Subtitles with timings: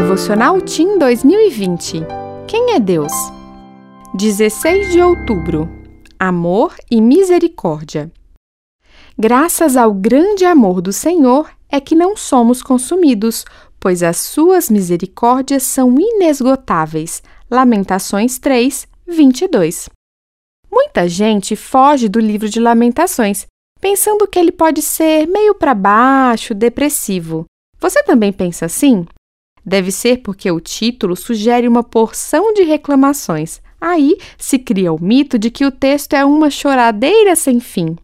[0.00, 2.00] Devocional Team 2020.
[2.48, 3.12] Quem é Deus?
[4.14, 5.68] 16 de outubro.
[6.18, 8.10] Amor e misericórdia.
[9.18, 13.44] Graças ao grande amor do Senhor é que não somos consumidos,
[13.78, 17.22] pois as suas misericórdias são inesgotáveis.
[17.50, 19.90] Lamentações 3, 22.
[20.72, 23.46] Muita gente foge do livro de Lamentações,
[23.78, 27.44] pensando que ele pode ser meio para baixo, depressivo.
[27.78, 29.04] Você também pensa assim?
[29.64, 33.60] Deve ser porque o título sugere uma porção de reclamações.
[33.80, 37.96] Aí se cria o mito de que o texto é uma choradeira sem fim.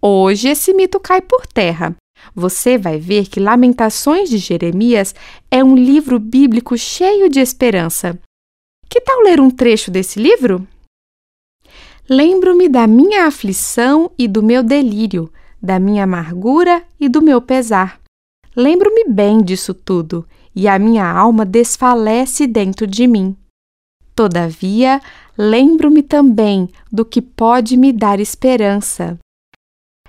[0.00, 1.96] Hoje esse mito cai por terra.
[2.34, 5.14] Você vai ver que Lamentações de Jeremias
[5.50, 8.18] é um livro bíblico cheio de esperança.
[8.88, 10.66] Que tal ler um trecho desse livro?
[12.08, 18.00] Lembro-me da minha aflição e do meu delírio, da minha amargura e do meu pesar.
[18.56, 23.36] Lembro-me bem disso tudo, e a minha alma desfalece dentro de mim.
[24.14, 24.98] Todavia,
[25.36, 29.18] lembro-me também do que pode me dar esperança.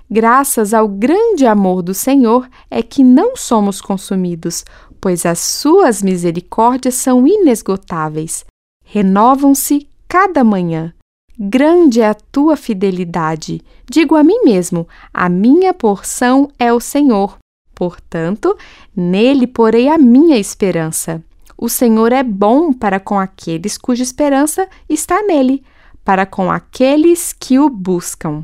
[0.09, 4.63] Graças ao grande amor do Senhor é que não somos consumidos,
[5.01, 8.45] pois as suas misericórdias são inesgotáveis.
[8.85, 10.93] Renovam-se cada manhã.
[11.37, 13.61] Grande é a tua fidelidade.
[13.91, 17.37] Digo a mim mesmo: a minha porção é o Senhor.
[17.77, 18.57] Portanto,
[18.95, 21.23] nele porei a minha esperança.
[21.55, 25.63] O Senhor é bom para com aqueles cuja esperança está nele,
[26.03, 28.43] para com aqueles que o buscam.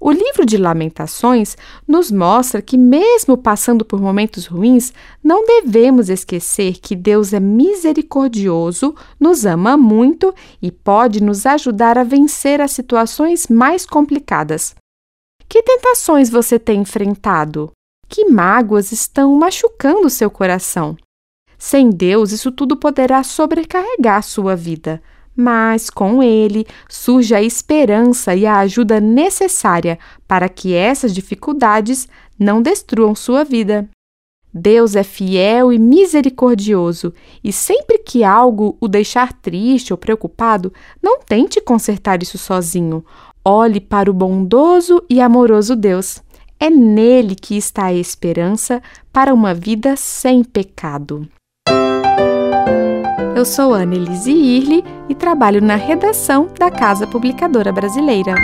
[0.00, 1.54] O livro de Lamentações
[1.86, 4.90] nos mostra que, mesmo passando por momentos ruins,
[5.22, 12.04] não devemos esquecer que Deus é misericordioso, nos ama muito e pode nos ajudar a
[12.04, 14.74] vencer as situações mais complicadas.
[15.80, 17.72] Tentações você tem enfrentado?
[18.06, 20.94] Que mágoas estão machucando seu coração?
[21.56, 25.02] Sem Deus, isso tudo poderá sobrecarregar sua vida
[25.34, 32.06] mas com ele surge a esperança e a ajuda necessária para que essas dificuldades
[32.38, 33.88] não destruam sua vida.
[34.52, 41.20] Deus é fiel e misericordioso, e sempre que algo o deixar triste ou preocupado, não
[41.20, 43.04] tente consertar isso sozinho.
[43.44, 46.22] Olhe para o bondoso e amoroso Deus.
[46.58, 51.26] É nele que está a esperança para uma vida sem pecado.
[53.34, 58.34] Eu sou Annelise Irle e trabalho na redação da Casa Publicadora Brasileira.